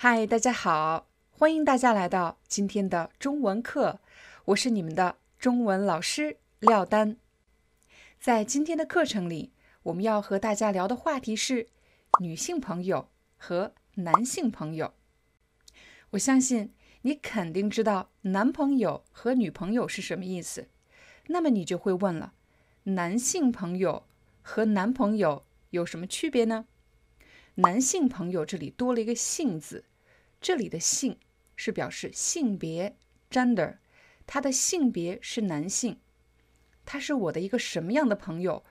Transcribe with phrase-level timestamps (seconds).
[0.00, 3.98] 嗨，大家好，欢迎大家来到今天的中文课，
[4.44, 7.16] 我是你们的中文老师廖丹。
[8.20, 9.50] 在今天的课程里，
[9.82, 11.66] 我们要和大家聊的话题是
[12.20, 14.94] 女性朋友和男性朋友。
[16.10, 20.68] 我相信你肯定知道男朋友和女朋友是什么意思，
[21.26, 22.34] 那么你就会问了：
[22.84, 24.04] 男性朋友
[24.42, 26.66] 和男朋友有什么区别呢？
[27.56, 29.82] 男性朋友这里多了一个“性”字，
[30.40, 31.18] 这里的“性”
[31.56, 32.96] 是表示性别
[33.30, 33.78] （gender），
[34.26, 35.98] 他的性别是男性。
[36.84, 38.64] 他是我的一个什么样的朋友？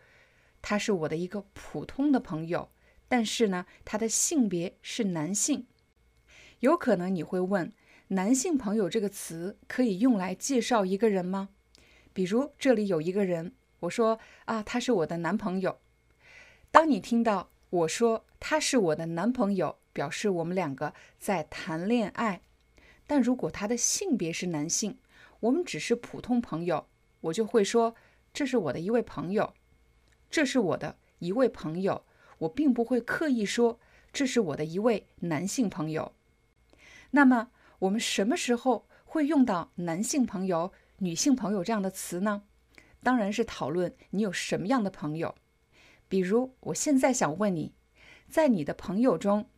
[0.62, 2.70] 他是我的一个普通的朋友，
[3.08, 5.68] 但是呢，他的性别是男性。
[6.62, 7.72] 有可能你会问
[8.10, 11.50] ：“男性朋友这个词可以用来介绍一个人吗？”
[12.14, 15.80] 比如这里有一个人，我说：“啊，他是我的男朋友。”
[16.72, 22.42] 当你听到我说他是我的男朋友，表示我们两个在谈恋爱。
[23.08, 25.00] 但如果他的性别是男性，
[25.40, 26.88] 我们只是普通朋友，
[27.22, 27.96] 我就会说
[28.32, 29.56] 这是我的一位朋友，
[30.30, 32.06] 这是我的一位朋友。
[32.38, 33.80] 我并不会刻意说
[34.14, 36.14] 这是我的一位男性朋友。
[37.10, 42.44] 那么我们什么时候会用到男性朋友、女性朋友这样的词呢？
[43.02, 45.34] 当然是讨论你有什么样的朋友。
[46.08, 47.74] 比如，我现在想问你，
[48.30, 49.50] 在你的朋友中，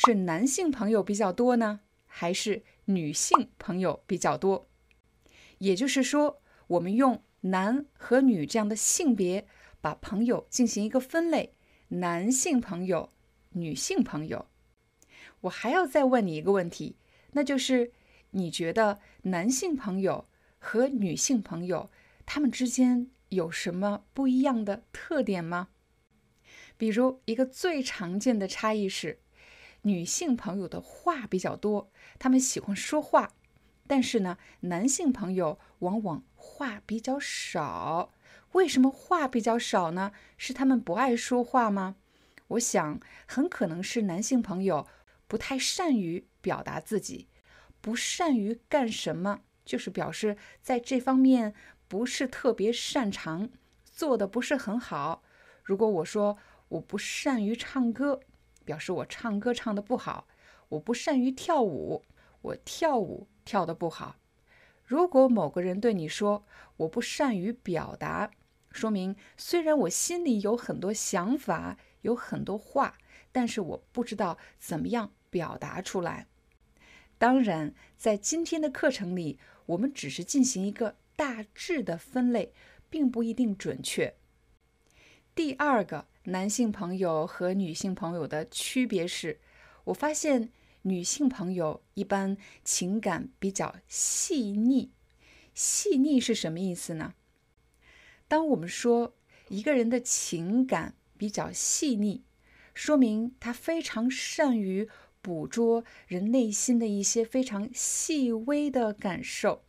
[0.00, 4.68] 是男性朋友比较多呢，还是女性朋友比较多？
[5.58, 9.48] 也就是说，我们用男和女这样的性别，
[9.80, 11.56] 把朋友进行一个分类：
[11.88, 13.10] 男性朋友、
[13.50, 14.46] 女性朋友。
[15.40, 16.94] 我还要再问你一个问题，
[17.32, 17.90] 那就是
[18.30, 20.28] 你觉得男性朋友
[20.60, 21.90] 和女性朋友
[22.24, 25.70] 他们之间有什么不一样的特点吗？
[26.76, 29.18] 比如，一个最常见的差异是，
[29.88, 33.30] 女性朋友的话比较多，他们喜欢说话；
[33.86, 38.12] 但是呢，男性朋友往往话比较少。
[38.52, 40.12] 为什么话比较少呢？
[40.36, 41.96] 是他们不爱说话吗？
[42.48, 44.86] 我想，很可能是男性朋友
[45.26, 47.28] 不太善于表达自己，
[47.80, 51.54] 不善于干什么，就是表示在这方面
[51.88, 53.48] 不是特别擅长，
[53.84, 55.22] 做的不是很好。
[55.62, 56.38] 如果我说，
[56.68, 58.20] 我不善于唱歌，
[58.68, 60.26] 表示我唱歌唱的不好；
[60.68, 62.04] 我不善于跳舞，
[62.42, 64.16] 我跳舞跳的不好。
[64.84, 66.44] 如果某个人对你说
[66.76, 68.30] 我不善于表达，
[68.70, 72.98] 说明虽然我心里有很多想法，有很多话，
[73.32, 76.26] 但是我不知道怎么样表达出来。
[77.16, 82.52] 当然，在今天的课程里，我们只是进行一个大致的分类，
[82.90, 84.14] 并不一定准确。
[85.34, 86.06] 第二个。
[86.28, 89.40] 男性朋友和女性朋友的区别是，
[89.84, 90.50] 我发现
[90.82, 94.90] 女性朋友一般情感比较细腻。
[95.54, 97.14] 细腻是什么意思呢？
[98.28, 99.14] 当我们说
[99.48, 102.22] 一个人的情感比较细腻，
[102.74, 104.86] 说明他非常善于
[105.22, 109.64] 捕捉人内心的一些非常细微的感受。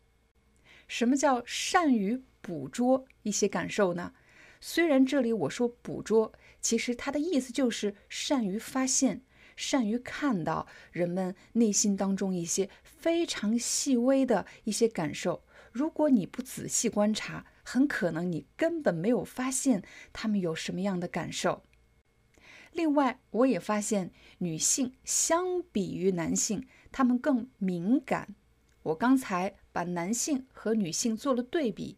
[0.89, 4.11] 什么叫善于捕捉一些感受呢？
[4.59, 6.33] 虽然这里我说捕捉。
[6.61, 9.21] 其实他的意思就是善于发现、
[9.55, 15.41] 善于看到人们内心当中一些非常细微的一些感受。
[15.71, 19.81] 如果你不仔细观察，很可能你根本没有发现
[20.11, 21.63] 他们有什么样的感受。
[22.73, 28.35] 另外，我也发现女性相比于男性，他们更敏感。
[28.83, 31.97] 我刚才把男性和女性做了对比，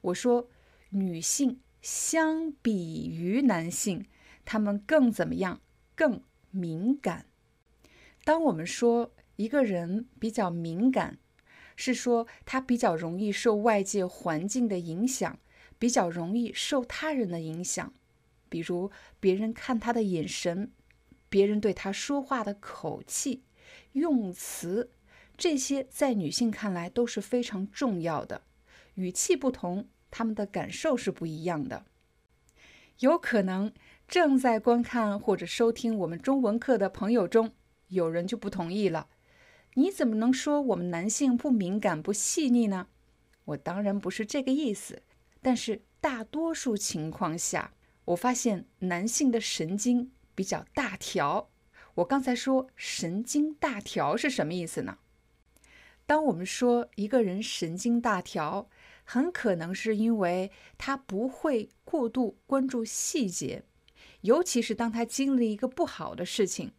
[0.00, 0.48] 我说
[0.88, 1.60] 女性。
[1.82, 4.06] 相比于男性，
[4.44, 5.60] 他们更怎么样？
[5.94, 7.26] 更敏感。
[8.24, 11.18] 当我们说一个人比较敏感，
[11.76, 15.38] 是说他比较容易受外界环境的影响，
[15.78, 17.92] 比较容易受他人的影响。
[18.48, 20.70] 比如别人看他的眼神，
[21.28, 23.42] 别人对他说话的口气、
[23.92, 24.90] 用词，
[25.36, 28.42] 这些在女性看来都是非常重要的。
[28.94, 29.88] 语气不同。
[30.10, 31.84] 他们的感受是不一样的，
[32.98, 33.72] 有可能
[34.08, 37.52] 正在观看或者收听我们中文课的朋友中，
[37.88, 39.08] 有人就不同意了。
[39.74, 42.88] 你怎么能说我们男性不敏感、不细腻呢？
[43.44, 45.02] 我当然不是这个意思，
[45.40, 47.72] 但是大多数情况下，
[48.06, 51.48] 我发现男性的神经比较大条。
[51.94, 54.98] 我刚才说神经大条是什么意思呢？
[56.06, 58.68] 当我们说一个人神经大条，
[59.12, 63.64] 很可能是因为他不会过度关注细节，
[64.20, 66.70] 尤其是当他经历一个不好的事情。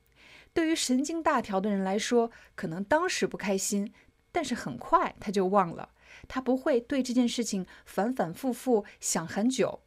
[0.53, 3.91] 对于神经大条的人来说，可能当时不开心，
[4.31, 5.89] 但是很快他就忘了。
[6.29, 9.81] 他不会对这件事情反反复复想很久。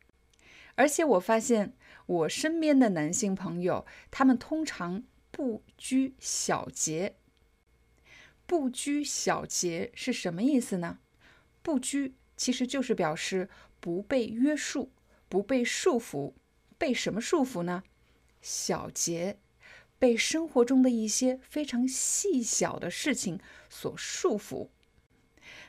[0.74, 1.74] 而且我发现，
[2.04, 7.16] 我身边的男性朋友，他们通常不拘小节。
[8.44, 10.98] 不拘小节是什么意思呢？
[11.62, 13.48] 不拘其实就是表示
[13.80, 14.90] 不被约束、
[15.28, 16.32] 不被束缚。
[16.76, 17.82] 被什么束缚呢？
[18.40, 19.38] 小节。
[19.96, 23.40] 被生活中的一些非常细小的事情
[23.70, 24.68] 所束缚，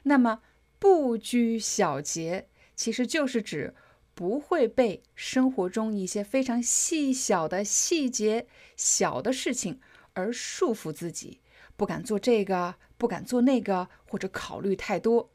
[0.04, 0.42] 那么
[0.78, 3.74] 不拘小节其实就是指
[4.14, 8.46] 不会被生活中一些非常细小的细节、
[8.76, 9.80] 小的事情
[10.14, 11.40] 而束缚自己，
[11.78, 15.30] 不敢做这个，不敢做那个，或者考虑太多。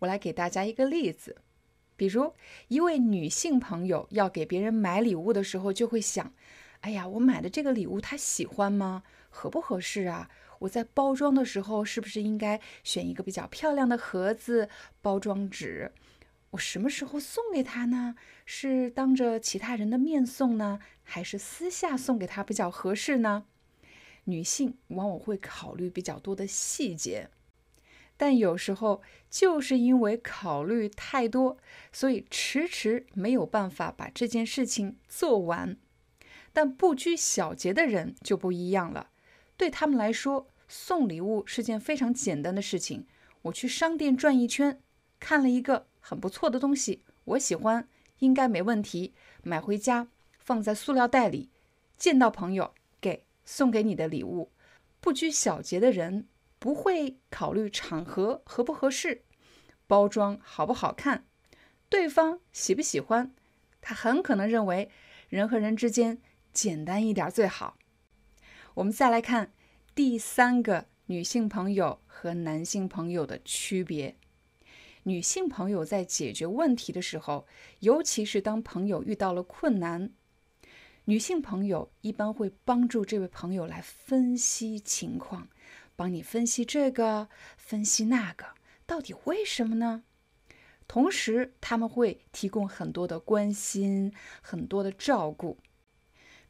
[0.00, 1.36] 我来给大家一个例子，
[1.96, 2.34] 比如
[2.68, 6.32] 一位女性朋友要给别人买礼物的时候，就会想。
[6.80, 9.02] 哎呀，我买的这个礼物他喜欢吗？
[9.30, 10.30] 合不合适啊？
[10.60, 14.68] 我在包装的时候是不是应该选一个比较漂亮的盒子、
[15.02, 15.92] 包装纸？
[16.50, 18.14] 我什么时候送给他呢？
[18.46, 23.46] 是当着其他人的面送呢，还是私下送给他比较合适呢？
[24.24, 27.28] 女性往往会考虑比较多的细节，
[28.18, 29.00] 但有时候
[29.30, 31.56] 就是因为考虑太多，
[31.90, 35.78] 所以迟迟没有办法把这件事情做完。
[36.52, 39.10] 但不拘小节的人就不一样了，
[39.56, 43.06] 对他们来说，送礼物是件非常简单的事情。
[43.42, 44.80] 我去商店转一圈，
[45.20, 47.88] 看了一个很不错的东西，我喜欢，
[48.18, 50.08] 应该没问题，买回家
[50.40, 51.50] 放在塑料袋里，
[51.96, 54.50] 见到朋友给送给你的礼物。
[55.00, 56.26] 不拘小节的人
[56.58, 59.22] 不会考虑场合合不合适，
[59.86, 61.26] 包装好不好看，
[61.88, 63.34] 对方喜不喜欢，
[63.80, 64.90] 他很可能认为
[65.28, 66.20] 人和人之间。
[66.50, 67.76] 简单一点最好。
[68.74, 69.52] 我们再来看
[69.94, 74.16] 第三个女性朋友和男性朋友的区别。
[75.04, 77.46] 女性朋友在解决问题的时候，
[77.80, 80.10] 尤其是当朋友遇到了困难，
[81.04, 85.48] 女性朋友一般会帮助这位朋友来分析情况，
[85.98, 88.54] 帮你分析这个，分析那个，
[88.86, 90.04] 到底为什么呢？
[90.86, 95.58] 同时，他们会提供很多的关心，很多的照顾。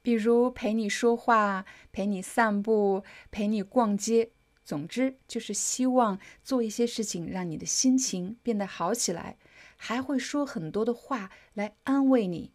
[0.02, 9.38] 比如陪你说话，陪你散步，陪你逛街，总之就是希望做一些事情，让你的心情变得好起来，
[9.78, 12.52] 还会说很多的话来安慰你。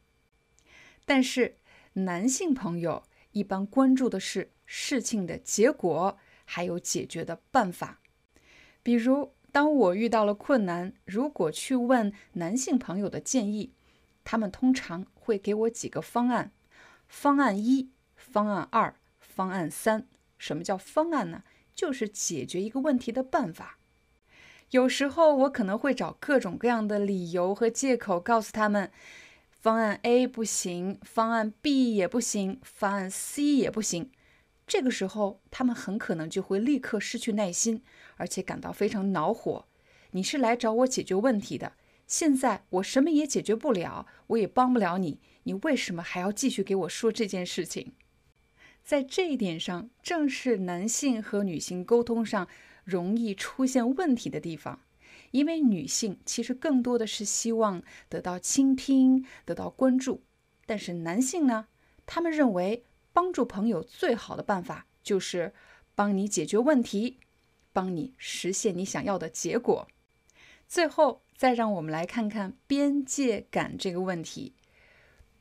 [1.06, 1.58] 但是
[1.94, 8.00] 男性朋友一般关注的是事情的结果，还有解决的办法。
[8.82, 13.72] 比如当我遇到了困难，如果去问男性朋友的建议，
[14.24, 16.52] 他们通常会给我几个方案。
[17.08, 20.08] 方案一、方案二、方案三，
[20.38, 21.44] 什么叫方案呢？
[21.76, 23.78] 就是解决一个问题的办法。
[24.72, 28.92] 有时候我可能会找各种各样的理由和借口，告诉他们
[29.52, 34.10] 方案 A 不行，方案 B 也不行，方案 C 也不行。
[34.74, 37.84] 这个时候，他们很可能就会立刻失去耐心，
[38.18, 39.68] 而且感到非常恼火。
[40.14, 41.74] 你是来找我解决问题的。
[42.08, 47.92] 现在我什么也解决不了，我也帮不了你，你为什么还要继续给我说这件事情？
[48.84, 52.48] 在这一点上，正是男性和女性沟通上
[52.84, 54.80] 容易出现问题的地方。
[55.30, 60.24] 因为女性其实更多的是希望得到倾听、得到关注，
[60.66, 61.68] 但是男性呢，
[62.08, 65.54] 他们认为帮助朋友最好的办法就是
[65.96, 67.20] 帮你解决问题，
[67.72, 69.88] 帮你实现你想要的结果。
[70.68, 71.22] 最后。
[71.36, 74.54] 再让我们来看看边界感这个问题。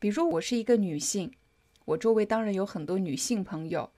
[0.00, 1.30] 比如，我是一个女性，
[1.84, 3.92] 我周围当然有很多女性朋友。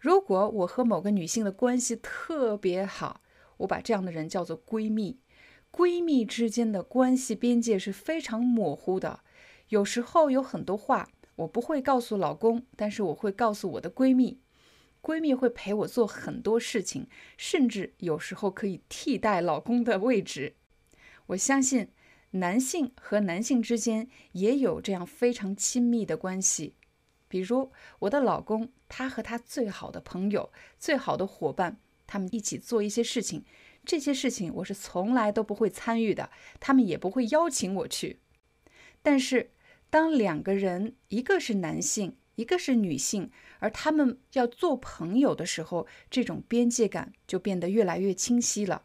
[0.00, 3.20] 如果我和某个女性的关系特别好，
[3.58, 5.20] 我把这样的人叫做闺蜜。
[5.70, 9.20] 闺蜜之间的关系边界是非常模糊的。
[9.68, 14.40] 有时候有很多话我不会告诉老公，但是我会告诉我的闺蜜。
[15.02, 20.54] 闺蜜会陪我做很多事情，甚至有时候可以替代老公的位置。
[21.26, 21.88] 我相信，
[22.30, 26.76] 男性和男性之间也有这样非常亲密的关系。
[27.28, 33.44] 比如我的老公，他和他最好的朋友、最好的伙伴，他们一起做一些事情，
[33.84, 38.20] 这些事情我是从来都不会参与的，他们也不会邀请我去。
[39.02, 39.50] 但是，
[39.94, 48.82] 当两个人，一个是男性，一个是女性，而他们要做朋友的时候，这种边界感就变得越来越清晰了。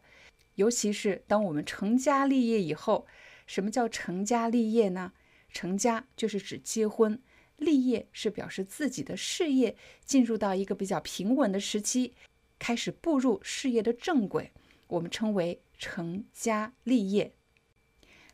[0.54, 3.08] 尤其是当我们成家立业以后，
[3.44, 5.12] 什么叫成家立业呢？
[5.50, 7.20] 成家就是指结婚。
[7.56, 9.74] 立业是表示自己的事业
[10.04, 12.14] 进入到一个比较平稳的时期，
[12.60, 14.52] 开始步入事业的正轨，
[14.86, 17.32] 我们称为成家立业。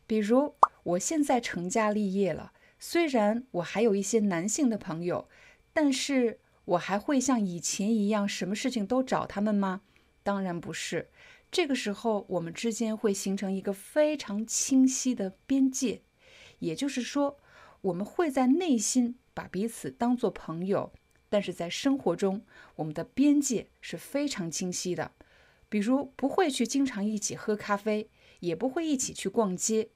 [0.05, 0.53] 比如
[0.83, 5.27] 我现在成家立业了，虽然我还有一些男性的朋友，
[5.73, 9.81] 但是我还会像以前一样什么事情都找他们吗？
[10.23, 11.09] 当然不是。
[11.49, 16.01] 这个时候我们之间会形成一个非常清晰的边界，
[16.59, 17.39] 也就是说。
[17.81, 20.91] 我们会在内心把彼此当作朋友，
[21.29, 22.41] 但是在生活中，
[22.77, 25.11] 我们的边界是非常清晰的。
[25.69, 29.89] 比如，不会去经常一起喝咖啡，也不会一起去逛街。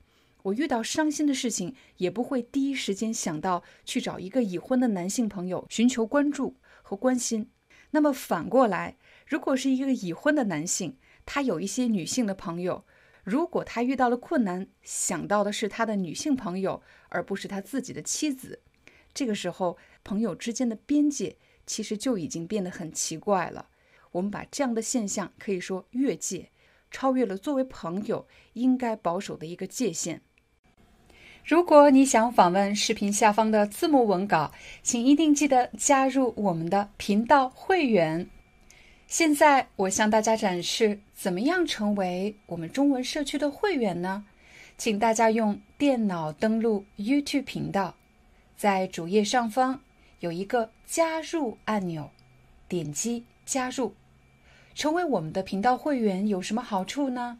[0.44, 7.50] 我遇到伤心的事情，也不会第一时间想到去找一个已婚的男性朋友寻求关注和关心。
[7.92, 12.86] 那么反过来，如果是一个已婚的男性，他有一些女性的朋友。
[13.24, 18.62] 如果他遇到了困难，想到的是他的女性朋友，而不是他自己的妻子，
[19.14, 23.70] 这个时候朋友之间的边界其实就已经变得很奇怪了。
[24.14, 26.50] 我们把这样的现象可以说越界，
[26.90, 30.24] 超越了作为朋友应该保守的一个界限。
[31.44, 34.52] 如果你想访问视频下方的字幕文稿，
[34.84, 38.30] 请一定记得加入我们的频道会员。
[39.08, 44.24] 现在我向大家展示怎么样成为我们中文社区的会员呢？
[44.78, 47.96] 请大家用电脑登录 YouTube 频道，
[48.56, 49.82] 在主页上方
[50.20, 52.10] 有一个加入按钮，
[52.68, 53.94] 点击加入，
[54.74, 57.40] 成为我们的频道会员有什么好处呢？